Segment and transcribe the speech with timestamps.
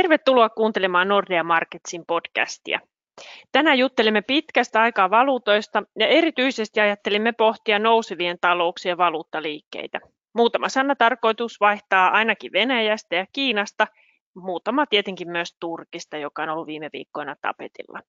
[0.00, 2.80] Tervetuloa kuuntelemaan Nordea Marketsin podcastia.
[3.52, 10.00] Tänään juttelemme pitkästä aikaa valuutoista ja erityisesti ajattelimme pohtia nousevien talouksien valuuttaliikkeitä.
[10.34, 13.86] Muutama sana tarkoitus vaihtaa ainakin Venäjästä ja Kiinasta,
[14.34, 18.00] muutama tietenkin myös Turkista, joka on ollut viime viikkoina tapetilla.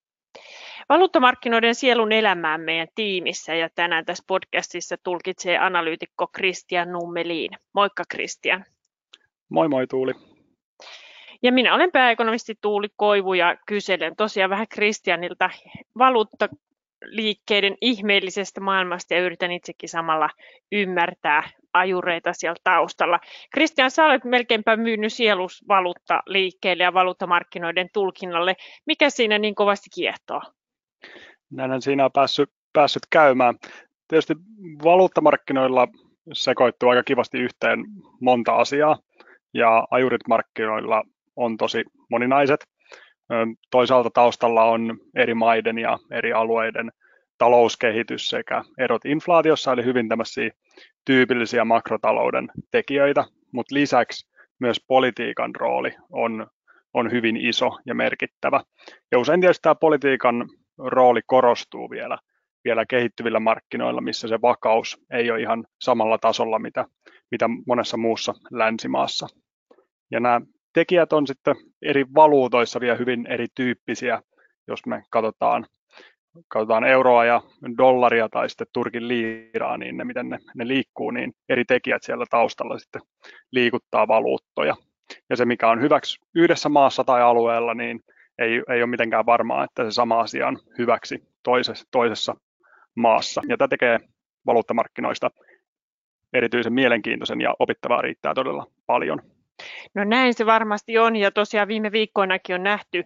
[0.89, 7.51] Valuuttamarkkinoiden sielun elämää meidän tiimissä ja tänään tässä podcastissa tulkitsee analyytikko Christian Nummeliin.
[7.73, 8.65] Moikka Christian.
[9.49, 10.30] Moi moi Tuuli.
[11.43, 15.49] Ja minä olen pääekonomisti Tuuli Koivu ja kyselen tosiaan vähän Kristianilta
[15.97, 20.29] valuuttaliikkeiden ihmeellisestä maailmasta ja yritän itsekin samalla
[20.71, 23.19] ymmärtää ajureita siellä taustalla.
[23.53, 28.55] Kristian, sä olet melkeinpä myynyt sielus valuuttaliikkeelle ja valuuttamarkkinoiden tulkinnalle.
[28.85, 30.41] Mikä siinä niin kovasti kiehtoo?
[31.51, 33.55] Näin siinä on päässyt, päässyt käymään.
[34.07, 34.33] Tietysti
[34.83, 35.87] valuuttamarkkinoilla
[36.33, 37.85] sekoittuu aika kivasti yhteen
[38.19, 38.97] monta asiaa
[39.53, 41.03] ja ajurit markkinoilla
[41.41, 42.59] on tosi moninaiset.
[43.71, 46.91] Toisaalta taustalla on eri maiden ja eri alueiden
[47.37, 50.51] talouskehitys sekä erot inflaatiossa, eli hyvin tämmöisiä
[51.05, 56.47] tyypillisiä makrotalouden tekijöitä, mutta lisäksi myös politiikan rooli on,
[56.93, 58.61] on hyvin iso ja merkittävä.
[59.11, 62.17] Ja usein tietysti tämä politiikan rooli korostuu vielä,
[62.63, 66.85] vielä kehittyvillä markkinoilla, missä se vakaus ei ole ihan samalla tasolla, mitä,
[67.31, 69.27] mitä monessa muussa länsimaassa.
[70.11, 70.41] Ja nämä
[70.73, 74.21] tekijät on sitten eri valuutoissa vielä hyvin erityyppisiä,
[74.67, 75.65] jos me katsotaan,
[76.47, 77.41] katsotaan euroa ja
[77.77, 82.25] dollaria tai sitten Turkin liiraa, niin ne, miten ne, ne liikkuu, niin eri tekijät siellä
[82.29, 83.01] taustalla sitten
[83.51, 84.75] liikuttaa valuuttoja.
[85.29, 87.99] Ja se, mikä on hyväksi yhdessä maassa tai alueella, niin
[88.39, 92.35] ei, ei ole mitenkään varmaa, että se sama asia on hyväksi toisessa, toisessa
[92.95, 93.41] maassa.
[93.47, 93.99] Ja tämä tekee
[94.45, 95.31] valuuttamarkkinoista
[96.33, 99.21] erityisen mielenkiintoisen ja opittavaa riittää todella paljon.
[99.93, 103.03] No näin se varmasti on ja tosiaan viime viikkoinakin on nähty,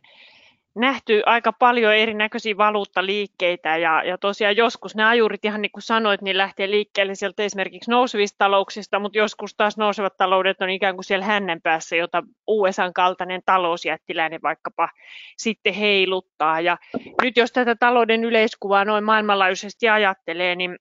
[0.75, 6.21] nähty aika paljon erinäköisiä valuuttaliikkeitä ja, ja tosiaan joskus ne ajurit, ihan niin kuin sanoit,
[6.21, 11.05] niin lähtee liikkeelle sieltä esimerkiksi nousevista talouksista, mutta joskus taas nousevat taloudet on ikään kuin
[11.05, 14.89] siellä hännen päässä, jota USAn kaltainen talousjättiläinen vaikkapa
[15.37, 16.61] sitten heiluttaa.
[16.61, 16.77] Ja
[17.21, 20.77] nyt jos tätä talouden yleiskuvaa noin maailmanlaajuisesti ajattelee, niin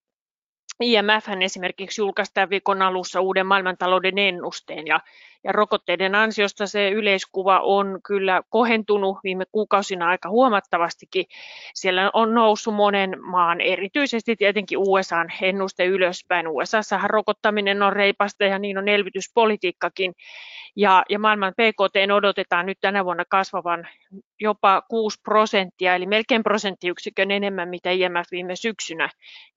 [0.84, 5.00] IMF esimerkiksi julkaisi tämän viikon alussa uuden maailmantalouden ennusteen ja,
[5.44, 11.26] ja rokotteiden ansiosta se yleiskuva on kyllä kohentunut viime kuukausina aika huomattavastikin.
[11.74, 16.48] Siellä on noussut monen maan, erityisesti tietenkin USAn ennuste ylöspäin.
[16.48, 20.14] USAssahan rokottaminen on reipasta ja niin on elvytyspolitiikkakin.
[20.76, 23.88] Ja, ja maailman PKT odotetaan nyt tänä vuonna kasvavan
[24.40, 29.08] jopa 6 prosenttia, eli melkein prosenttiyksikön enemmän, mitä IMF viime syksynä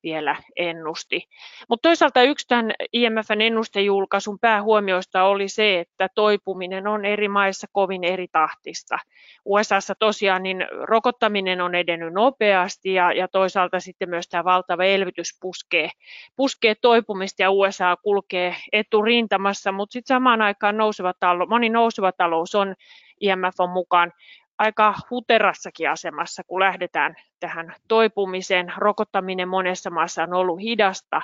[0.04, 1.24] vielä ennusti.
[1.70, 8.04] Mutta toisaalta yksi tämän IMFn ennustejulkaisun päähuomioista oli se, että toipuminen on eri maissa kovin
[8.04, 9.00] eri tahtista.
[9.46, 15.38] USAssa tosiaan niin rokottaminen on edennyt nopeasti ja, ja toisaalta sitten myös tämä valtava elvytys
[15.42, 15.90] puskee,
[16.36, 22.56] puskee toipumista ja USA kulkee eturintamassa, mutta sitten samaan aikaan nouseva talo, moni nouseva talous
[22.56, 22.76] on
[23.22, 24.12] IMF on mukaan
[24.58, 28.74] aika huterassakin asemassa, kun lähdetään tähän toipumiseen.
[28.78, 31.22] Rokottaminen monessa maassa on ollut hidasta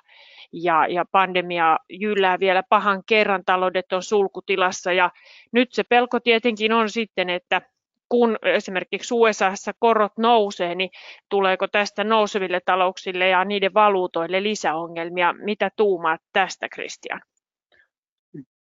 [0.51, 5.11] ja, ja pandemia jyllää vielä pahan kerran, taloudet on sulkutilassa ja
[5.51, 7.61] nyt se pelko tietenkin on sitten, että
[8.09, 10.89] kun esimerkiksi USAssa korot nousee, niin
[11.29, 15.33] tuleeko tästä nouseville talouksille ja niiden valuutoille lisäongelmia?
[15.33, 17.21] Mitä tuumaat tästä, Christian?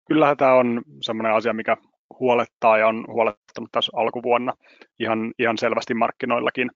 [0.08, 1.78] Kyllähän tämä on sellainen asia, mikä
[2.20, 4.54] huolettaa ja on huolettanut tässä alkuvuonna
[5.00, 6.72] ihan, ihan selvästi markkinoillakin.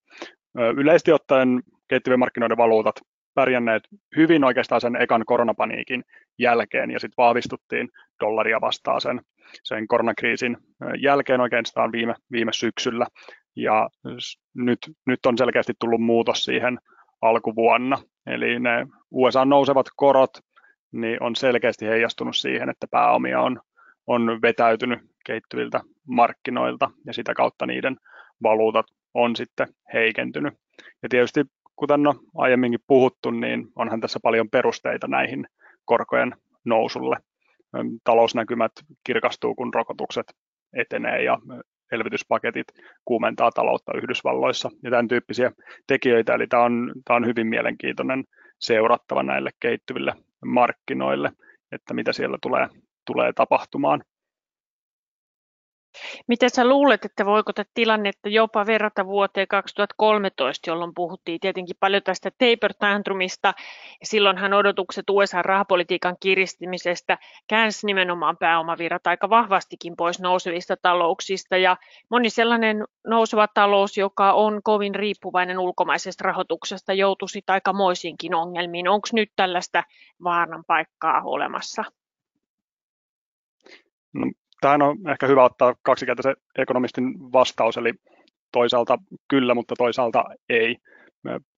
[0.77, 2.95] Yleisesti ottaen kehittyvien markkinoiden valuutat
[3.33, 3.83] pärjänneet
[4.17, 6.03] hyvin oikeastaan sen ekan koronapaniikin
[6.39, 7.89] jälkeen ja sitten vahvistuttiin
[8.19, 9.21] dollaria vastaan sen,
[9.63, 10.57] sen koronakriisin
[10.97, 13.05] jälkeen oikeastaan viime, viime syksyllä.
[13.55, 13.89] Ja
[14.53, 16.79] nyt, nyt on selkeästi tullut muutos siihen
[17.21, 17.97] alkuvuonna.
[18.27, 20.31] Eli ne USA nousevat korot
[20.91, 23.61] niin on selkeästi heijastunut siihen, että pääomia on,
[24.07, 27.97] on vetäytynyt kehittyviltä markkinoilta ja sitä kautta niiden
[28.43, 30.53] valuutat on sitten heikentynyt.
[31.03, 31.41] Ja tietysti
[31.75, 35.47] kuten no aiemminkin puhuttu, niin onhan tässä paljon perusteita näihin
[35.85, 36.35] korkojen
[36.65, 37.17] nousulle.
[38.03, 38.71] Talousnäkymät
[39.03, 40.25] kirkastuu, kun rokotukset
[40.73, 41.37] etenee ja
[41.91, 42.67] elvytyspaketit
[43.05, 45.51] kuumentaa taloutta Yhdysvalloissa ja tämän tyyppisiä
[45.87, 46.33] tekijöitä.
[46.33, 48.23] Eli tämä on, tämä on hyvin mielenkiintoinen
[48.59, 50.13] seurattava näille kehittyville
[50.45, 51.31] markkinoille,
[51.71, 52.67] että mitä siellä tulee,
[53.05, 54.03] tulee tapahtumaan.
[56.27, 62.03] Miten sä luulet, että voiko tätä tilannetta jopa verrata vuoteen 2013, jolloin puhuttiin tietenkin paljon
[62.03, 63.53] tästä taper tantrumista,
[63.99, 67.17] ja silloinhan odotukset USA-rahapolitiikan kiristymisestä
[67.47, 71.77] käänsi nimenomaan pääomavirrat aika vahvastikin pois nousevista talouksista, ja
[72.09, 78.87] moni sellainen nouseva talous, joka on kovin riippuvainen ulkomaisesta rahoituksesta, joutui sitten aikamoisiinkin ongelmiin.
[78.87, 79.83] Onko nyt tällaista
[80.23, 81.83] vaaran paikkaa olemassa?
[84.13, 87.93] No, tähän on ehkä hyvä ottaa kaksikäytöisen ekonomistin vastaus, eli
[88.51, 88.97] toisaalta
[89.27, 90.77] kyllä, mutta toisaalta ei.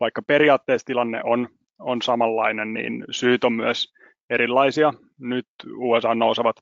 [0.00, 1.48] Vaikka periaatteessa tilanne on,
[1.78, 3.94] on samanlainen, niin syyt on myös
[4.30, 4.92] erilaisia.
[5.18, 6.56] Nyt USA nousevat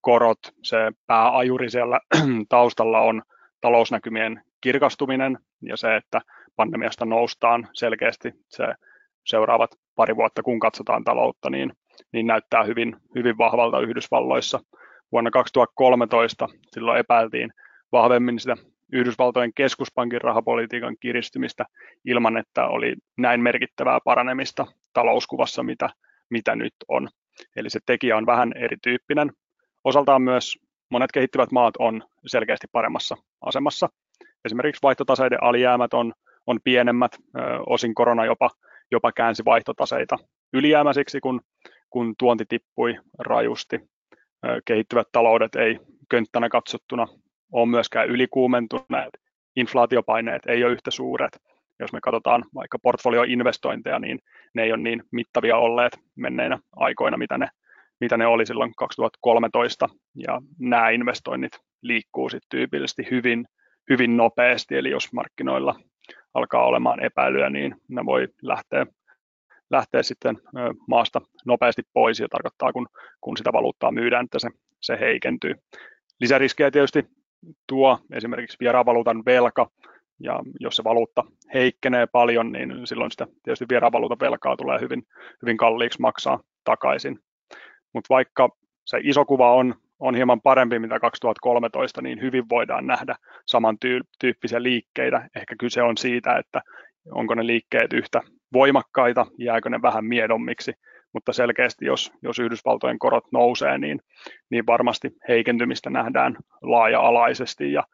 [0.00, 0.76] korot, se
[1.06, 2.00] pääajuri siellä
[2.48, 3.22] taustalla on
[3.60, 6.20] talousnäkymien kirkastuminen ja se, että
[6.56, 8.64] pandemiasta noustaan selkeästi se
[9.26, 11.72] seuraavat pari vuotta, kun katsotaan taloutta, niin,
[12.12, 14.60] niin näyttää hyvin, hyvin vahvalta Yhdysvalloissa–
[15.12, 17.52] vuonna 2013 silloin epäiltiin
[17.92, 18.56] vahvemmin sitä
[18.92, 21.64] Yhdysvaltojen keskuspankin rahapolitiikan kiristymistä
[22.04, 25.90] ilman, että oli näin merkittävää paranemista talouskuvassa, mitä,
[26.30, 27.08] mitä nyt on.
[27.56, 29.32] Eli se tekijä on vähän erityyppinen.
[29.84, 30.58] Osaltaan myös
[30.90, 33.88] monet kehittyvät maat on selkeästi paremmassa asemassa.
[34.44, 36.12] Esimerkiksi vaihtotaseiden alijäämät on,
[36.46, 37.12] on pienemmät,
[37.66, 38.50] osin korona jopa,
[38.90, 40.16] jopa käänsi vaihtotaseita
[40.52, 41.40] ylijäämäisiksi, kun,
[41.90, 43.80] kun tuonti tippui rajusti
[44.64, 47.06] kehittyvät taloudet ei könttänä katsottuna
[47.52, 49.10] ole myöskään ylikuumentuneet,
[49.56, 51.40] inflaatiopaineet ei ole yhtä suuret.
[51.80, 54.18] Jos me katsotaan vaikka portfolioinvestointeja, niin
[54.54, 57.48] ne ei ole niin mittavia olleet menneinä aikoina, mitä ne,
[58.00, 61.52] mitä ne oli silloin 2013, ja nämä investoinnit
[61.82, 63.46] liikkuu sitten tyypillisesti hyvin,
[63.90, 65.74] hyvin nopeasti, eli jos markkinoilla
[66.34, 68.86] alkaa olemaan epäilyä, niin ne voi lähteä
[69.70, 70.38] lähteä sitten
[70.88, 72.88] maasta nopeasti pois ja tarkoittaa, kun,
[73.20, 74.48] kun sitä valuuttaa myydään, että se,
[74.80, 75.54] se heikentyy.
[76.20, 77.04] Lisäriskejä tietysti
[77.66, 79.70] tuo esimerkiksi vieraanvaluutan velka,
[80.20, 81.24] ja jos se valuutta
[81.54, 85.02] heikkenee paljon, niin silloin sitä tietysti vieraanvaluutan velkaa tulee hyvin,
[85.42, 87.18] hyvin kalliiksi maksaa takaisin.
[87.92, 88.48] Mutta vaikka
[88.84, 93.16] se iso kuva on, on hieman parempi mitä 2013, niin hyvin voidaan nähdä
[93.46, 95.28] samantyyppisiä liikkeitä.
[95.36, 96.62] Ehkä kyse on siitä, että
[97.10, 98.20] onko ne liikkeet yhtä
[98.52, 100.72] voimakkaita, jääkö ne vähän miedommiksi,
[101.12, 104.00] mutta selkeästi jos, jos Yhdysvaltojen korot nousee, niin,
[104.50, 107.72] niin varmasti heikentymistä nähdään laaja-alaisesti.
[107.72, 107.84] Ja,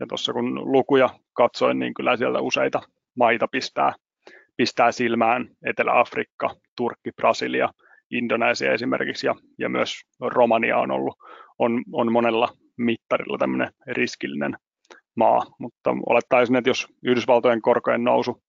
[0.00, 2.80] ja tuossa kun lukuja katsoin, niin kyllä sieltä useita
[3.16, 3.92] maita pistää,
[4.56, 7.68] pistää silmään, Etelä-Afrikka, Turkki, Brasilia,
[8.10, 11.14] Indonesia esimerkiksi ja, ja myös Romania on ollut,
[11.58, 14.56] on, on monella mittarilla tämmöinen riskillinen
[15.16, 18.42] maa, mutta olettaisin, että jos Yhdysvaltojen korkojen nousu,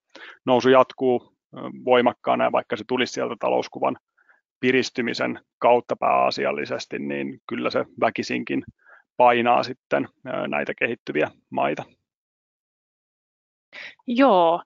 [0.45, 1.34] nousu jatkuu
[1.85, 3.97] voimakkaana ja vaikka se tulisi sieltä talouskuvan
[4.59, 8.63] piristymisen kautta pääasiallisesti, niin kyllä se väkisinkin
[9.17, 10.07] painaa sitten
[10.47, 11.83] näitä kehittyviä maita.
[14.07, 14.61] Joo,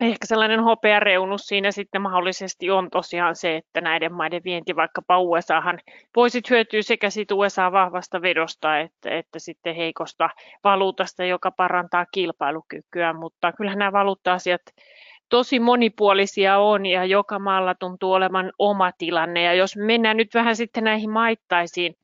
[0.00, 5.80] ehkä sellainen hopeareunus siinä sitten mahdollisesti on tosiaan se, että näiden maiden vienti vaikkapa USAhan
[6.16, 10.30] voisi hyötyä sekä siitä USA vahvasta vedosta että, että sitten heikosta
[10.64, 14.62] valuutasta, joka parantaa kilpailukykyä, mutta kyllähän nämä valuutta-asiat
[15.34, 19.42] tosi monipuolisia on ja joka maalla tuntuu olevan oma tilanne.
[19.42, 21.96] Ja jos mennään nyt vähän sitten näihin maittaisiin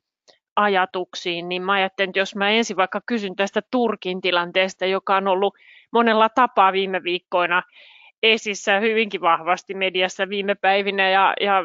[0.55, 5.27] ajatuksiin, niin mä ajattelen, että jos mä ensin vaikka kysyn tästä Turkin tilanteesta, joka on
[5.27, 5.55] ollut
[5.91, 7.63] monella tapaa viime viikkoina
[8.23, 11.63] esissä hyvinkin vahvasti mediassa viime päivinä ja, ja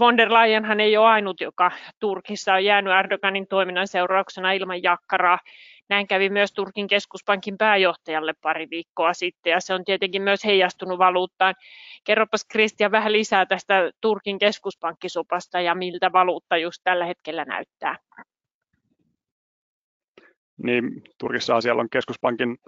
[0.00, 1.70] von der Leyenhan ei ole ainut, joka
[2.00, 5.38] Turkissa on jäänyt Erdoganin toiminnan seurauksena ilman jakkaraa.
[5.88, 10.98] Näin kävi myös Turkin keskuspankin pääjohtajalle pari viikkoa sitten ja se on tietenkin myös heijastunut
[10.98, 11.54] valuuttaan.
[12.04, 17.96] Kerropas Kristian vähän lisää tästä Turkin keskuspankkisopasta ja miltä valuutta just tällä hetkellä näyttää.
[20.62, 22.58] Niin, Turkissa siellä on keskuspankin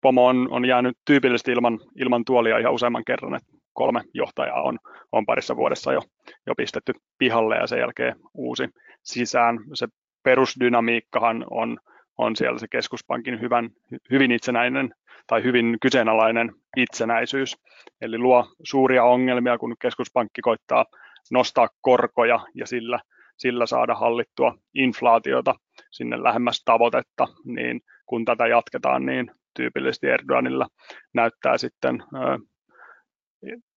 [0.00, 4.78] pomo on, on jäänyt tyypillisesti ilman, ilman tuolia ihan useamman kerran, että kolme johtajaa on,
[5.12, 6.00] on parissa vuodessa jo,
[6.46, 8.68] jo pistetty pihalle ja sen jälkeen uusi
[9.02, 9.58] sisään.
[9.74, 9.86] Se
[10.22, 11.78] perusdynamiikkahan on,
[12.18, 13.70] on siellä se keskuspankin hyvän,
[14.10, 14.94] hyvin itsenäinen
[15.26, 17.56] tai hyvin kyseenalainen itsenäisyys.
[18.00, 20.86] Eli luo suuria ongelmia, kun keskuspankki koittaa
[21.30, 23.00] nostaa korkoja ja sillä,
[23.36, 25.54] sillä saada hallittua inflaatiota
[25.90, 30.68] sinne lähemmäs tavoitetta, niin kun tätä jatketaan, niin tyypillisesti Erdoganilla
[31.14, 32.02] näyttää sitten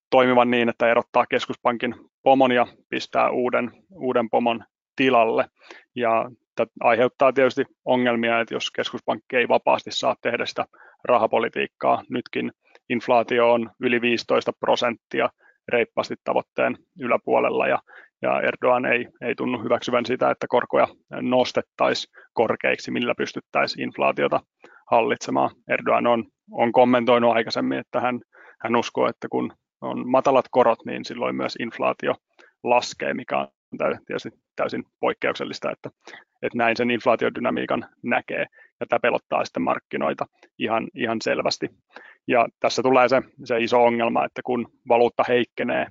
[0.10, 4.64] toimivan niin, että erottaa keskuspankin pomon ja pistää uuden, uuden pomon
[4.96, 5.46] tilalle.
[5.96, 6.32] Ja
[6.65, 10.65] tämä aiheuttaa tietysti ongelmia, että jos keskuspankki ei vapaasti saa tehdä sitä
[11.03, 12.51] rahapolitiikkaa, nytkin
[12.89, 15.30] inflaatio on yli 15 prosenttia,
[15.68, 17.80] reippaasti tavoitteen yläpuolella ja,
[18.22, 20.88] ja Erdogan ei, ei tunnu hyväksyvän sitä, että korkoja
[21.22, 24.39] nostettaisiin korkeiksi, millä pystyttäisiin inflaatiota
[24.91, 25.50] hallitsemaan.
[25.70, 28.20] Erdogan on, on kommentoinut aikaisemmin, että hän,
[28.62, 32.15] hän uskoo, että kun on matalat korot, niin silloin myös inflaatio
[32.63, 33.48] laskee, mikä on
[34.08, 35.90] tietysti täysin poikkeuksellista, että,
[36.42, 38.46] että näin sen inflaatiodynamiikan näkee,
[38.80, 40.25] ja tämä pelottaa sitten markkinoita
[40.60, 41.70] ihan, ihan selvästi.
[42.28, 45.88] Ja tässä tulee se, se iso ongelma, että kun valuutta heikkenee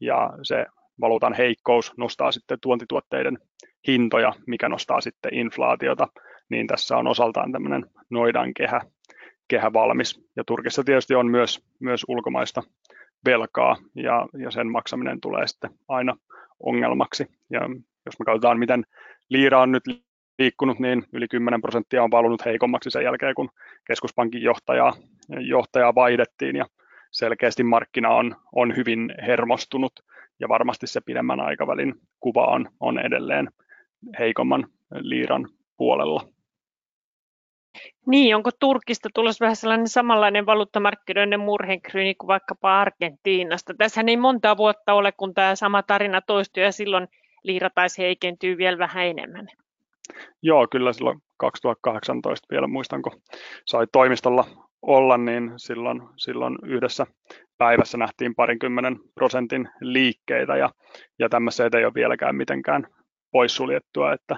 [0.00, 0.66] ja se
[1.00, 3.38] valuutan heikkous nostaa sitten tuontituotteiden
[3.86, 6.08] hintoja, mikä nostaa sitten inflaatiota,
[6.48, 8.80] niin tässä on osaltaan tämmöinen noidan kehä,
[9.48, 10.20] kehä valmis.
[10.36, 12.62] Ja Turkissa tietysti on myös, myös ulkomaista
[13.24, 16.16] velkaa ja, ja sen maksaminen tulee sitten aina
[16.62, 17.26] ongelmaksi.
[17.50, 17.60] Ja
[18.06, 18.84] jos me katsotaan, miten
[19.28, 19.82] liira on nyt
[20.38, 23.50] liikkunut, niin yli 10 prosenttia on valunut heikommaksi sen jälkeen, kun
[23.86, 24.92] keskuspankin johtajaa,
[25.28, 26.66] johtajaa vaihdettiin ja
[27.10, 29.92] selkeästi markkina on, on hyvin hermostunut
[30.40, 33.50] ja varmasti se pidemmän aikavälin kuva on, on edelleen
[34.18, 34.66] heikomman
[35.00, 36.31] liiran puolella.
[38.06, 43.74] Niin, onko Turkista tulossa vähän sellainen samanlainen valuuttamarkkinoiden murhenkryyni kuin vaikkapa Argentiinasta?
[43.78, 47.08] Tässä ei monta vuotta ole, kun tämä sama tarina toistuu ja silloin
[47.42, 49.48] liira taisi heikentyy vielä vähän enemmän.
[50.42, 53.20] Joo, kyllä silloin 2018 vielä muistan, kun
[53.66, 54.44] sai toimistolla
[54.82, 57.06] olla, niin silloin, silloin yhdessä
[57.58, 60.70] päivässä nähtiin parinkymmenen prosentin liikkeitä ja,
[61.18, 62.86] ja tämmöistä ei ole vieläkään mitenkään
[63.30, 64.36] poissuljettua, että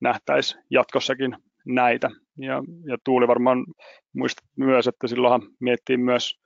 [0.00, 1.36] nähtäisi jatkossakin
[1.66, 2.10] näitä.
[2.38, 3.64] Ja, ja Tuuli varmaan
[4.14, 6.40] muistat myös, että silloinhan miettii myös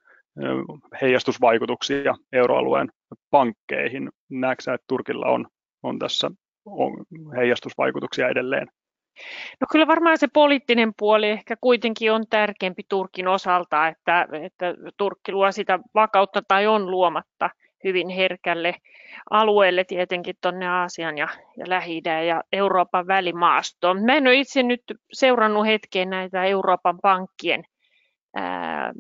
[1.03, 2.89] heijastusvaikutuksia euroalueen
[3.31, 4.11] pankkeihin.
[4.31, 5.47] Näetkö että Turkilla on,
[5.83, 6.31] on tässä
[6.67, 7.05] on
[7.37, 8.69] heijastusvaikutuksia edelleen?
[9.61, 15.33] No kyllä varmaan se poliittinen puoli ehkä kuitenkin on tärkeämpi Turkin osalta, että, että Turkki
[15.33, 17.51] luo sitä vakautta tai on luomatta
[17.85, 18.75] hyvin herkälle
[19.31, 24.05] alueelle tietenkin tuonne Aasian ja, ja lähi ja Euroopan välimaastoon.
[24.05, 24.83] Mä en ole itse nyt
[25.13, 27.65] seurannut hetkeen näitä Euroopan pankkien
[28.35, 28.93] ää,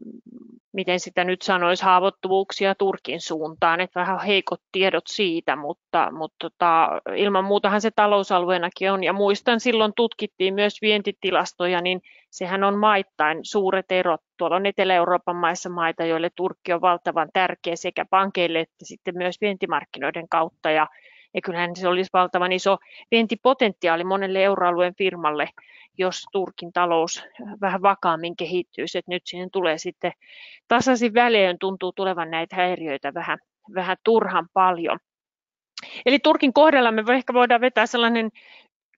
[0.73, 6.89] miten sitä nyt sanoisi, haavoittuvuuksia Turkin suuntaan, että vähän heikot tiedot siitä, mutta, mutta tota,
[7.17, 9.05] ilman muutahan se talousalueenakin on.
[9.05, 14.21] Ja muistan, silloin tutkittiin myös vientitilastoja, niin sehän on maittain suuret erot.
[14.37, 19.41] Tuolla on Etelä-Euroopan maissa maita, joille Turkki on valtavan tärkeä sekä pankeille että sitten myös
[19.41, 20.71] vientimarkkinoiden kautta.
[20.71, 20.87] Ja,
[21.35, 22.79] ja kyllähän se olisi valtavan iso
[23.11, 25.49] vientipotentiaali monelle euroalueen firmalle,
[25.99, 27.25] jos Turkin talous
[27.61, 28.99] vähän vakaammin kehittyisi.
[28.99, 30.12] Että nyt siihen tulee sitten
[30.69, 33.38] tasaisin välein tuntuu tulevan näitä häiriöitä vähän,
[33.75, 34.99] vähän turhan paljon.
[36.07, 38.31] Eli Turkin kohdalla me ehkä voidaan vetää sellainen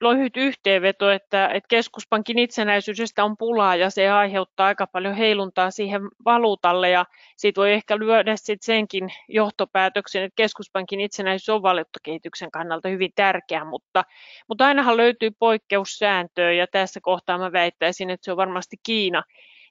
[0.01, 6.03] lyhyt yhteenveto, että, että keskuspankin itsenäisyydestä on pulaa ja se aiheuttaa aika paljon heiluntaa siihen
[6.25, 7.05] valuutalle ja
[7.37, 13.65] siitä voi ehkä lyödä sitten senkin johtopäätöksen, että keskuspankin itsenäisyys on valuuttakehityksen kannalta hyvin tärkeä,
[13.65, 14.05] mutta,
[14.49, 19.23] mutta ainahan löytyy poikkeussääntöä ja tässä kohtaa mä väittäisin, että se on varmasti Kiina.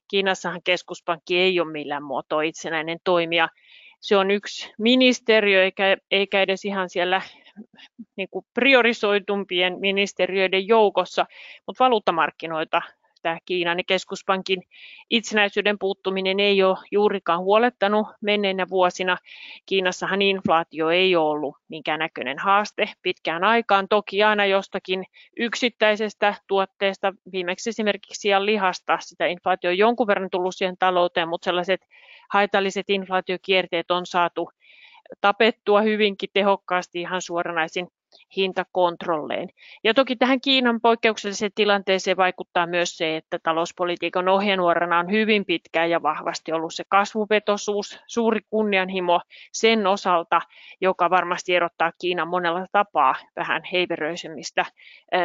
[0.08, 3.50] Kiinassahan keskuspankki ei ole millään muotoa itsenäinen toimija.
[4.00, 7.22] Se on yksi ministeriö eikä, eikä edes ihan siellä
[8.16, 11.26] niin kuin priorisoitumpien ministeriöiden joukossa,
[11.68, 12.82] mutta valuuttamarkkinoita
[13.22, 14.64] tämä Kiinan ja keskuspankin
[15.10, 19.18] itsenäisyyden puuttuminen ei ole juurikaan huolettanut menneinä vuosina.
[19.66, 23.88] Kiinassahan inflaatio ei ole ollut minkään näköinen haaste pitkään aikaan.
[23.88, 25.04] Toki aina jostakin
[25.38, 31.46] yksittäisestä tuotteesta, viimeksi esimerkiksi siellä lihasta, sitä inflaatio on jonkun verran tullut siihen talouteen, mutta
[31.46, 31.82] sellaiset
[32.32, 34.50] haitalliset inflaatiokierteet on saatu
[35.22, 37.88] tapettua hyvinkin tehokkaasti ihan suoranaisin
[38.38, 39.50] hintakontrollein.
[39.84, 45.90] Ja toki tähän Kiinan poikkeukselliseen tilanteeseen vaikuttaa myös se, että talouspolitiikan ohjenuorana on hyvin pitkään
[45.90, 49.22] ja vahvasti ollut se kasvuvetosuus, suuri kunnianhimo
[49.54, 50.42] sen osalta,
[50.82, 54.66] joka varmasti erottaa Kiinan monella tapaa vähän heiveröisemmistä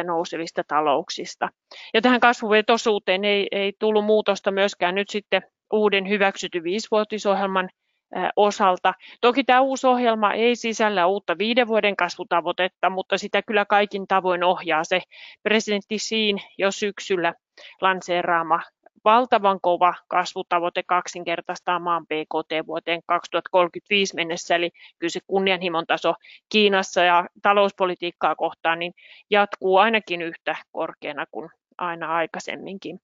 [0.05, 1.49] nousevista talouksista.
[1.93, 5.41] Ja tähän kasvuvetosuuteen ei, ei tullut muutosta myöskään nyt sitten
[5.73, 7.69] uuden hyväksytyn viisivuotisohjelman
[8.35, 8.93] osalta.
[9.21, 14.43] Toki tämä uusi ohjelma ei sisällä uutta viiden vuoden kasvutavoitetta, mutta sitä kyllä kaikin tavoin
[14.43, 15.01] ohjaa se
[15.43, 17.33] presidentti Siin jo syksyllä
[17.81, 18.59] lanseeraama
[19.05, 26.13] valtavan kova kasvutavoite kaksinkertaistaa maan BKT vuoteen 2035 mennessä, eli kyllä se kunnianhimon taso
[26.49, 28.93] Kiinassa ja talouspolitiikkaa kohtaan niin
[29.29, 32.99] jatkuu ainakin yhtä korkeana kuin aina aikaisemminkin.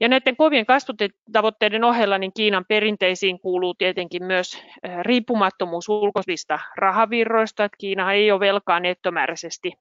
[0.00, 4.62] Ja näiden kovien kasvutavoitteiden ohella niin Kiinan perinteisiin kuuluu tietenkin myös
[5.02, 9.72] riippumattomuus ulkoisista rahavirroista, että Kiina ei ole velkaa nettomääräisesti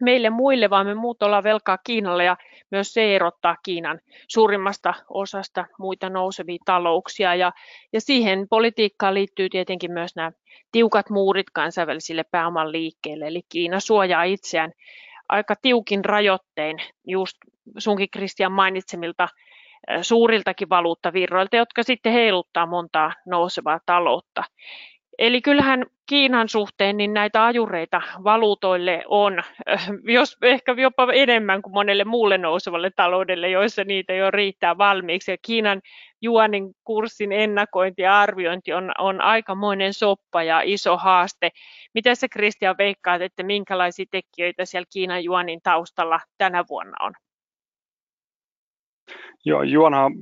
[0.00, 2.36] meille muille, vaan me muut ollaan velkaa Kiinalle ja
[2.70, 7.34] myös se erottaa Kiinan suurimmasta osasta muita nousevia talouksia.
[7.34, 7.52] Ja,
[7.92, 10.32] ja siihen politiikkaan liittyy tietenkin myös nämä
[10.72, 14.72] tiukat muurit kansainvälisille pääoman liikkeelle, eli Kiina suojaa itseään
[15.28, 16.76] aika tiukin rajoittein
[17.06, 17.36] just
[17.78, 19.28] sunkin Kristian mainitsemilta
[20.02, 24.44] suuriltakin valuuttavirroilta, jotka sitten heiluttaa montaa nousevaa taloutta.
[25.18, 29.42] Eli kyllähän Kiinan suhteen niin näitä ajureita valuutoille on,
[30.18, 35.30] jos ehkä jopa enemmän kuin monelle muulle nousevalle taloudelle, joissa niitä jo riittää valmiiksi.
[35.30, 35.80] Ja Kiinan
[36.22, 41.50] juonin kurssin ennakointi ja arviointi on, on aikamoinen soppa ja iso haaste.
[41.94, 47.12] Miten se Kristian veikkaat, että minkälaisia tekijöitä siellä Kiinan juonin taustalla tänä vuonna on?
[49.46, 50.12] Joo, juonhan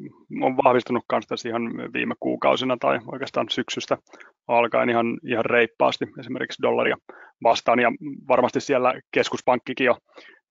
[0.43, 1.63] on vahvistunut myös tässä ihan
[1.93, 3.99] viime kuukausina tai oikeastaan syksystä
[4.49, 6.97] alkaen ihan, ihan reippaasti esimerkiksi dollaria
[7.43, 7.93] vastaan ja
[8.29, 9.97] varmasti siellä keskuspankkikin jo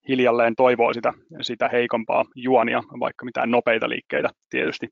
[0.08, 4.88] hiljalleen toivoo sitä, sitä heikompaa juonia, vaikka mitään nopeita liikkeitä tietysti,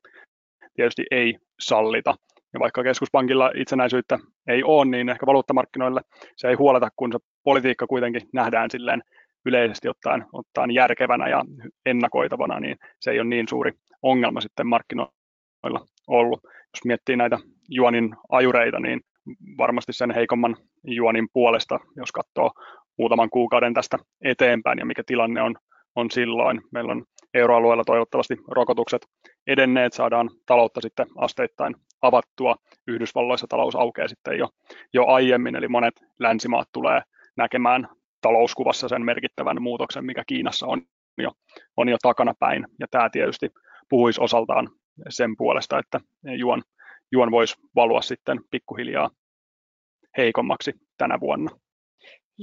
[0.74, 2.14] tietysti ei sallita.
[2.52, 4.18] Ja vaikka keskuspankilla itsenäisyyttä
[4.48, 6.00] ei ole, niin ehkä valuuttamarkkinoille
[6.36, 9.02] se ei huoleta, kun se politiikka kuitenkin nähdään silleen
[9.46, 11.44] yleisesti ottaen, ottaen järkevänä ja
[11.86, 16.40] ennakoitavana, niin se ei ole niin suuri ongelma sitten markkinoilla ollut.
[16.44, 19.00] Jos miettii näitä juonin ajureita, niin
[19.58, 22.50] varmasti sen heikomman juonin puolesta, jos katsoo
[22.98, 25.54] muutaman kuukauden tästä eteenpäin ja mikä tilanne on,
[25.96, 26.60] on silloin.
[26.72, 27.04] Meillä on
[27.34, 29.06] euroalueella toivottavasti rokotukset
[29.46, 32.56] edenneet, saadaan taloutta sitten asteittain avattua.
[32.86, 34.48] Yhdysvalloissa talous aukeaa sitten jo,
[34.92, 37.00] jo aiemmin, eli monet länsimaat tulee
[37.36, 37.88] näkemään
[38.20, 40.82] talouskuvassa sen merkittävän muutoksen, mikä Kiinassa on
[41.18, 41.32] jo,
[41.76, 42.66] on jo takana päin.
[42.80, 43.50] Ja tämä tietysti
[43.88, 44.70] puhuisi osaltaan
[45.08, 46.00] sen puolesta, että
[46.38, 46.62] juon,
[47.12, 49.10] juon voisi valua sitten pikkuhiljaa
[50.16, 51.50] heikommaksi tänä vuonna.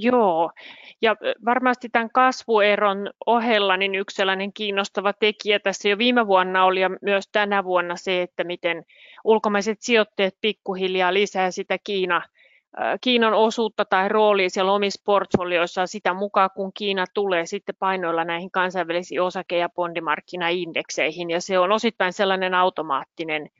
[0.00, 0.50] Joo,
[1.02, 6.80] ja varmasti tämän kasvueron ohella niin yksi sellainen kiinnostava tekijä tässä jo viime vuonna oli
[6.80, 8.84] ja myös tänä vuonna se, että miten
[9.24, 12.22] ulkomaiset sijoittajat pikkuhiljaa lisää sitä Kiina,
[13.00, 18.50] Kiinan osuutta tai roolia siellä omissa portfolioissa sitä mukaan, kun Kiina tulee sitten painoilla näihin
[18.50, 21.30] kansainvälisiin osake- ja bondimarkkinaindekseihin.
[21.30, 23.50] Ja se on osittain sellainen automaattinen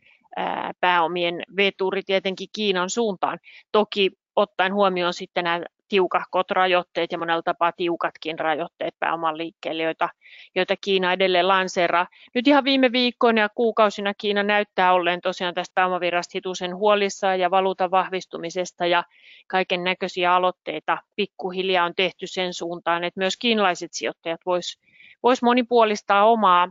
[0.80, 3.38] pääomien veturi tietenkin Kiinan suuntaan.
[3.72, 10.08] Toki ottaen huomioon sitten nämä tiukahkot rajoitteet ja monella tapaa tiukatkin rajoitteet pääoman liikkeelle, joita,
[10.54, 12.06] joita Kiina edelleen lanseeraa.
[12.34, 17.50] Nyt ihan viime viikkoina ja kuukausina Kiina näyttää olleen tosiaan tästä pääomavirrasta hitusen huolissaan ja
[17.50, 19.04] valuutan vahvistumisesta ja
[19.46, 24.88] kaiken näköisiä aloitteita pikkuhiljaa on tehty sen suuntaan, että myös kiinalaiset sijoittajat voisivat
[25.22, 26.68] vois monipuolistaa omaa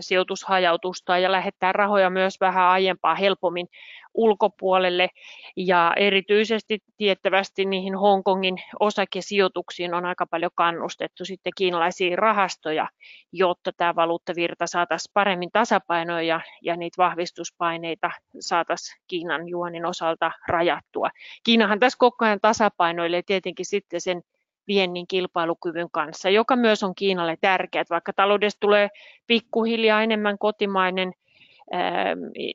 [0.00, 3.66] sijoitushajautusta ja lähettää rahoja myös vähän aiempaa helpommin
[4.14, 5.08] ulkopuolelle
[5.56, 12.88] ja erityisesti tiettävästi niihin Hongkongin osakesijoituksiin on aika paljon kannustettu sitten kiinalaisia rahastoja,
[13.32, 21.10] jotta tämä valuuttavirta saataisiin paremmin tasapainoja ja, ja niitä vahvistuspaineita saataisiin Kiinan juonin osalta rajattua.
[21.44, 24.22] Kiinahan tässä koko ajan tasapainoilee tietenkin sitten sen
[24.68, 27.84] viennin kilpailukyvyn kanssa, joka myös on Kiinalle tärkeä.
[27.90, 28.88] Vaikka taloudesta tulee
[29.26, 31.12] pikkuhiljaa enemmän kotimainen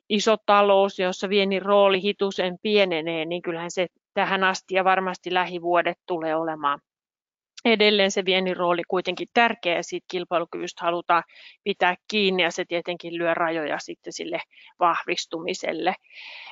[0.08, 5.98] iso talous, jossa viennin rooli hitusen pienenee, niin kyllähän se tähän asti ja varmasti lähivuodet
[6.06, 6.78] tulee olemaan
[7.64, 11.22] edelleen se viennin rooli kuitenkin tärkeä ja siitä kilpailukyvystä halutaan
[11.64, 14.40] pitää kiinni ja se tietenkin lyö rajoja sitten sille
[14.80, 15.94] vahvistumiselle.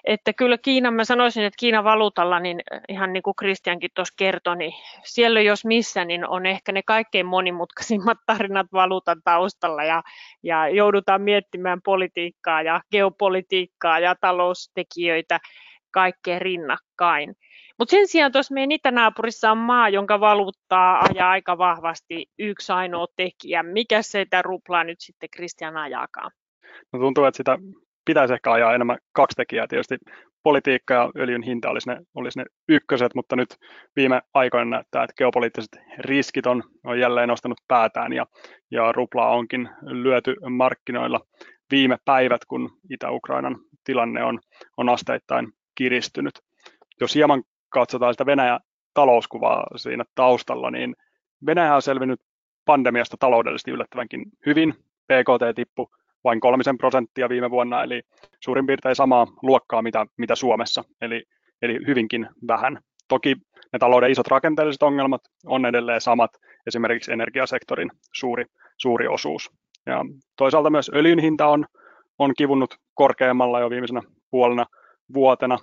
[0.04, 4.56] Että kyllä Kiina, mä sanoisin, että Kiinan valuutalla, niin ihan niin kuin Kristiankin tuossa kertoi,
[4.56, 4.72] niin
[5.04, 10.02] siellä jos missä, niin on ehkä ne kaikkein monimutkaisimmat tarinat valuutan taustalla ja,
[10.42, 15.40] ja joudutaan miettimään politiikkaa ja geopolitiikkaa ja taloustekijöitä
[15.90, 17.34] kaikkeen rinnakkain.
[17.78, 23.06] Mutta sen sijaan tuossa meidän itänaapurissa on maa, jonka valuuttaa ajaa aika vahvasti yksi ainoa
[23.16, 23.62] tekijä.
[23.62, 26.30] Mikä se sitä ruplaa nyt sitten Kristian ajaakaan?
[26.92, 27.58] No tuntuu, että sitä
[28.04, 29.66] pitäisi ehkä ajaa enemmän kaksi tekijää.
[29.68, 29.98] Tietysti
[30.42, 33.48] politiikka ja öljyn hinta olisi ne, olisi ne ykköset, mutta nyt
[33.96, 38.26] viime aikoina näyttää, että geopoliittiset riskit on, on jälleen nostanut päätään ja,
[38.70, 41.20] ja ruplaa onkin lyöty markkinoilla
[41.70, 44.38] viime päivät, kun Itä-Ukrainan tilanne on,
[44.76, 46.34] on asteittain kiristynyt.
[47.00, 47.42] Jos hieman
[47.74, 48.60] katsotaan sitä Venäjän
[48.94, 50.96] talouskuvaa siinä taustalla, niin
[51.46, 52.20] Venäjä on selvinnyt
[52.64, 54.74] pandemiasta taloudellisesti yllättävänkin hyvin.
[55.06, 55.90] PKT tippu
[56.24, 58.02] vain kolmisen prosenttia viime vuonna, eli
[58.40, 61.22] suurin piirtein samaa luokkaa mitä, mitä Suomessa, eli,
[61.62, 62.78] eli hyvinkin vähän.
[63.08, 63.36] Toki
[63.72, 66.30] ne talouden isot rakenteelliset ongelmat on edelleen samat,
[66.66, 68.44] esimerkiksi energiasektorin suuri,
[68.76, 69.50] suuri osuus.
[69.86, 70.00] Ja
[70.36, 71.64] toisaalta myös öljyn hinta on,
[72.18, 74.66] on kivunnut korkeammalla jo viimeisenä puolena
[75.14, 75.58] vuotena.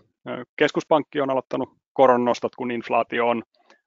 [0.55, 3.43] Keskuspankki on aloittanut koronnostot, kun inflaatio on,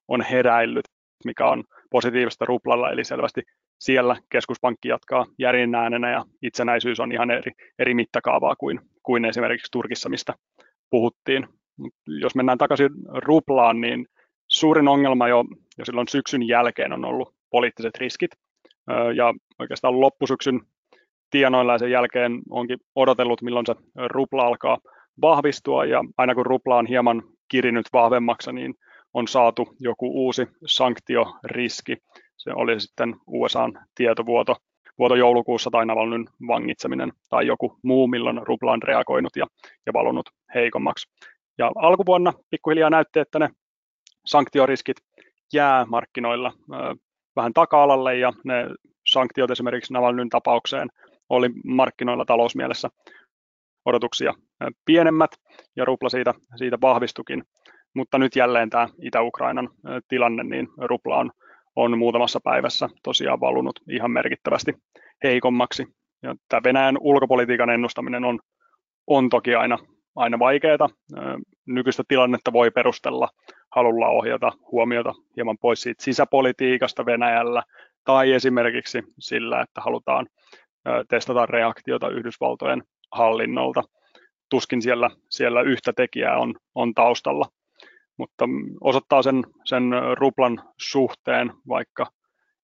[0.07, 0.85] on heräillyt,
[1.25, 3.41] mikä on positiivista ruplalla, eli selvästi
[3.79, 9.71] siellä keskuspankki jatkaa järin äänenä ja itsenäisyys on ihan eri, eri mittakaavaa kuin, kuin esimerkiksi
[9.71, 10.33] Turkissa, mistä
[10.89, 11.47] puhuttiin.
[12.07, 14.05] Jos mennään takaisin ruplaan, niin
[14.47, 15.43] suurin ongelma jo,
[15.77, 18.31] jo silloin syksyn jälkeen on ollut poliittiset riskit.
[19.15, 20.61] Ja oikeastaan loppusyksyn
[21.29, 24.77] tienoilla ja sen jälkeen onkin odotellut, milloin se rupla alkaa
[25.21, 27.23] vahvistua ja aina kun rupla on hieman
[27.55, 28.75] kirinyt vahvemmaksi, niin
[29.13, 31.97] on saatu joku uusi sanktioriski.
[32.37, 34.55] Se oli sitten USAn tietovuoto
[34.99, 39.45] vuoto joulukuussa tai Navalnyn vangitseminen tai joku muu, milloin rupla on reagoinut ja,
[39.85, 41.07] ja valunut heikommaksi.
[41.57, 43.49] Ja alkuvuonna pikkuhiljaa näytti, että ne
[44.25, 44.97] sanktioriskit
[45.53, 46.53] jää markkinoilla
[47.35, 48.67] vähän taka-alalle ja ne
[49.07, 50.89] sanktiot esimerkiksi Navalnyn tapaukseen
[51.29, 52.89] oli markkinoilla talousmielessä
[53.85, 54.33] odotuksia
[54.85, 55.31] pienemmät
[55.75, 57.43] ja rupla siitä, siitä vahvistukin.
[57.93, 59.69] Mutta nyt jälleen tämä Itä-Ukrainan
[60.07, 61.31] tilanne, niin rupla on,
[61.75, 64.73] on muutamassa päivässä tosiaan valunut ihan merkittävästi
[65.23, 65.85] heikommaksi.
[66.23, 68.39] Ja tämä Venäjän ulkopolitiikan ennustaminen on,
[69.07, 69.77] on toki aina,
[70.15, 70.89] aina vaikeaa.
[71.65, 73.29] Nykyistä tilannetta voi perustella
[73.75, 77.63] halulla ohjata huomiota hieman pois siitä sisäpolitiikasta Venäjällä
[78.03, 80.27] tai esimerkiksi sillä, että halutaan
[81.09, 82.83] testata reaktiota Yhdysvaltojen
[83.15, 83.83] hallinnolta.
[84.49, 87.45] Tuskin siellä, siellä yhtä tekijää on, on taustalla,
[88.17, 88.45] mutta
[88.81, 89.83] osoittaa sen, sen
[90.17, 92.05] ruplan suhteen, vaikka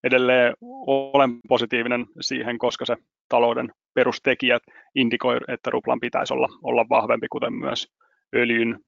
[0.04, 0.54] edelleen
[0.86, 2.96] olen positiivinen siihen, koska se
[3.28, 4.62] talouden perustekijät
[4.94, 7.88] indikoi, että ruplan pitäisi olla, olla vahvempi, kuten myös
[8.34, 8.80] öljyn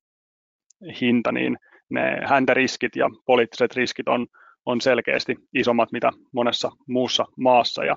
[1.01, 1.59] hinta, niin
[1.91, 4.27] ne häntäriskit ja poliittiset riskit on,
[4.67, 7.97] on selkeästi isommat mitä monessa muussa maassa ja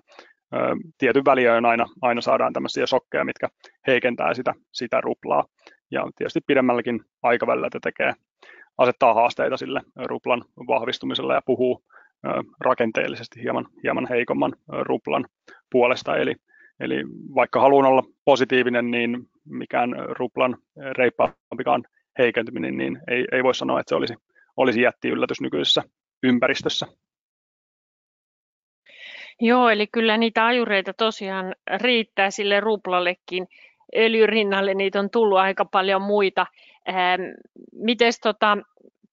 [0.98, 3.48] tietyn väliajan aina, aina saadaan tämmöisiä sokkeja, mitkä
[3.88, 5.46] heikentää sitä, sitä ruplaa
[5.92, 8.14] ja tietysti pidemmälläkin aikavälillä tekee,
[8.78, 11.84] asettaa haasteita sille ruplan vahvistumiselle ja puhuu
[12.60, 15.26] rakenteellisesti hieman, hieman heikomman ruplan
[15.72, 16.36] puolesta, eli
[16.80, 17.04] Eli
[17.36, 20.58] vaikka haluan olla positiivinen, niin mikään ruplan
[20.98, 21.84] reippaampikaan
[22.18, 24.14] heikentyminen, niin ei, ei voi sanoa, että se olisi,
[24.58, 25.84] olisi jätti yllätys nykyisessä
[26.24, 26.88] ympäristössä.
[29.42, 33.48] Joo, eli kyllä niitä ajureita tosiaan riittää sille ruplallekin.
[33.96, 36.46] Öljyrinnalle niitä on tullut aika paljon muita.
[36.90, 37.22] Ähm,
[37.74, 38.58] Miten tota,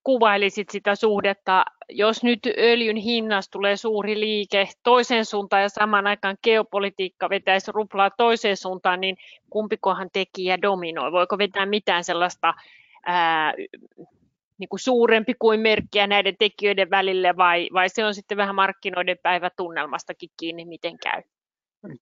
[0.05, 6.37] kuvailisit sitä suhdetta, jos nyt öljyn hinnasta tulee suuri liike toiseen suuntaan ja samaan aikaan
[6.43, 9.17] geopolitiikka vetäisi ruplaa toiseen suuntaan, niin
[9.51, 11.13] kumpikohan tekijä dominoi?
[11.13, 12.55] Voiko vetää mitään sellaista
[13.07, 13.55] ää,
[14.59, 19.17] niin kuin suurempi kuin merkkiä näiden tekijöiden välille vai, vai se on sitten vähän markkinoiden
[19.23, 21.23] päivätunnelmastakin kiinni, miten käy?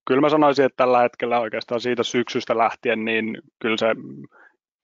[0.07, 3.87] Kyllä mä sanoisin, että tällä hetkellä oikeastaan siitä syksystä lähtien, niin kyllä se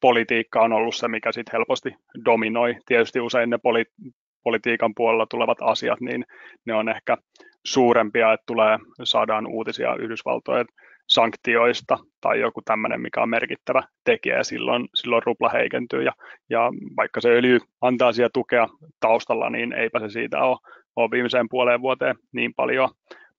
[0.01, 1.89] politiikka on ollut se, mikä sitten helposti
[2.25, 2.75] dominoi.
[2.85, 4.11] Tietysti usein ne poli-
[4.43, 6.25] politiikan puolella tulevat asiat, niin
[6.65, 7.17] ne on ehkä
[7.65, 10.65] suurempia, että tulee, saadaan uutisia Yhdysvaltojen
[11.09, 16.11] sanktioista tai joku tämmöinen, mikä on merkittävä tekijä ja silloin, silloin rupla heikentyy ja,
[16.49, 16.59] ja
[16.97, 18.67] vaikka se öljy antaa siellä tukea
[18.99, 20.57] taustalla, niin eipä se siitä ole,
[20.95, 22.89] ole viimeiseen puoleen vuoteen niin paljon,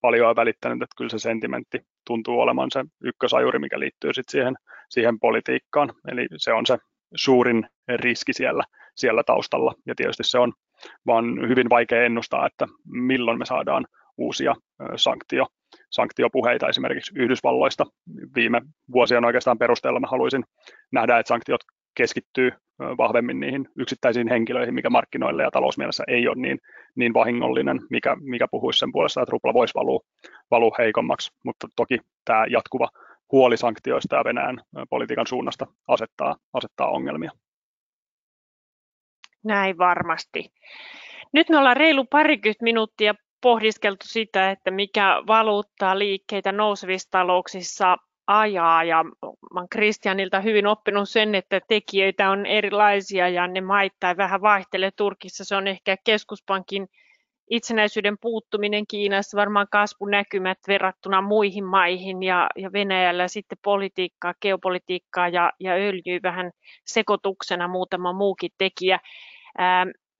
[0.01, 4.55] paljon välittänyt, että kyllä se sentimentti tuntuu olemaan se ykkösajuri, mikä liittyy sitten siihen,
[4.89, 5.93] siihen politiikkaan.
[6.11, 6.77] Eli se on se
[7.15, 8.63] suurin riski siellä,
[8.95, 10.53] siellä taustalla ja tietysti se on
[11.05, 13.85] vaan hyvin vaikea ennustaa, että milloin me saadaan
[14.17, 14.55] uusia
[14.95, 15.47] sanktio,
[15.91, 17.85] sanktiopuheita esimerkiksi Yhdysvalloista.
[18.35, 20.43] Viime vuosien oikeastaan perusteella mä haluaisin
[20.91, 21.61] nähdä, että sanktiot
[21.95, 26.59] keskittyy vahvemmin niihin yksittäisiin henkilöihin, mikä markkinoille ja talousmielessä ei ole niin,
[26.95, 29.99] niin vahingollinen, mikä, mikä puhuisi sen puolesta, että rupla voisi valua,
[30.51, 32.89] valua heikommaksi, mutta toki tämä jatkuva
[33.31, 37.31] huoli sanktioista ja Venäjän politiikan suunnasta asettaa, asettaa ongelmia.
[39.43, 40.51] Näin varmasti.
[41.33, 48.83] Nyt me ollaan reilu parikymmentä minuuttia pohdiskeltu sitä, että mikä valuuttaa liikkeitä nousevissa talouksissa ajaa
[48.83, 49.05] ja
[49.51, 54.91] olen Kristianilta hyvin oppinut sen, että tekijöitä on erilaisia ja ne maittain vähän vaihtelee.
[54.95, 56.87] Turkissa se on ehkä keskuspankin
[57.49, 65.51] itsenäisyyden puuttuminen Kiinassa, varmaan kasvunäkymät verrattuna muihin maihin ja, ja Venäjällä sitten politiikkaa, geopolitiikkaa ja,
[65.59, 66.51] ja öljyä vähän
[66.85, 68.99] sekoituksena muutama muukin tekijä.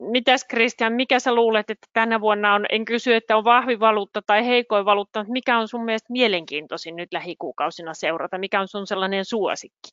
[0.10, 4.22] Mitäs Christian, mikä sä luulet, että tänä vuonna on, en kysy, että on vahvi valuutta
[4.28, 8.38] tai heikoin valuutta, mutta mikä on sun mielestä mielenkiintoisin nyt lähikuukausina seurata?
[8.38, 9.90] Mikä on sun sellainen suosikki?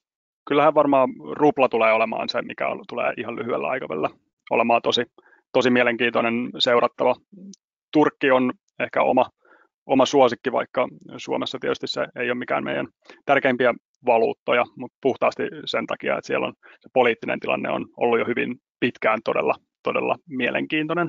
[0.49, 4.11] Kyllähän varmaan rupla tulee olemaan se, mikä tulee ihan lyhyellä aikavälillä
[4.51, 5.03] olemaan tosi,
[5.53, 7.15] tosi mielenkiintoinen seurattava.
[7.93, 9.27] Turkki on ehkä oma,
[9.87, 12.89] oma suosikki, vaikka Suomessa tietysti se ei ole mikään meidän
[13.25, 13.75] tärkeimpiä
[14.07, 18.57] valuuttoja, mutta puhtaasti sen takia, että siellä on se poliittinen tilanne on ollut jo hyvin
[18.81, 21.09] pitkään todella todella mielenkiintoinen.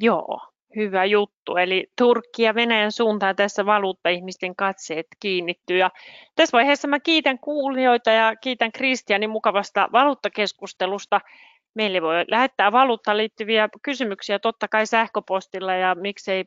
[0.00, 0.40] Joo,
[0.76, 1.56] hyvä juttu.
[1.56, 5.78] Eli Turkki ja Venäjän suuntaan tässä valuutta-ihmisten katseet kiinnittyy.
[5.78, 5.90] Ja
[6.34, 11.20] tässä vaiheessa mä kiitän kuulijoita ja kiitän Kristianin mukavasta valuuttakeskustelusta.
[11.74, 16.44] Meille voi lähettää valuuttaan liittyviä kysymyksiä totta kai sähköpostilla ja miksei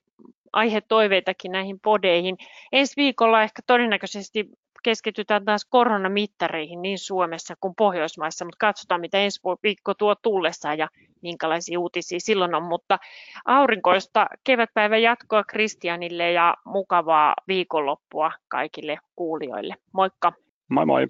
[0.53, 2.37] aihetoiveitakin näihin podeihin.
[2.71, 4.49] Ensi viikolla ehkä todennäköisesti
[4.83, 10.87] keskitytään taas koronamittareihin niin Suomessa kuin Pohjoismaissa, mutta katsotaan mitä ensi viikko tuo tullessaan ja
[11.21, 12.63] minkälaisia uutisia silloin on.
[12.63, 12.97] Mutta
[13.45, 19.75] aurinkoista kevätpäivän jatkoa Kristianille ja mukavaa viikonloppua kaikille kuulijoille.
[19.91, 20.33] Moikka!
[20.69, 21.07] Moi moi!